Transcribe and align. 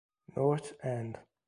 North 0.35 0.73
End 0.83 1.19